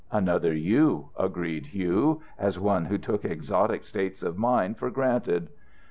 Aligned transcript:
"Another 0.11 0.51
you," 0.51 1.09
agreed 1.15 1.67
Hugh, 1.67 2.23
as 2.39 2.57
one 2.57 2.85
who 2.85 2.97
took 2.97 3.23
exotic 3.23 3.83
states 3.83 4.23
of 4.23 4.35
mind 4.35 4.79
for 4.79 4.89
granted. 4.89 5.49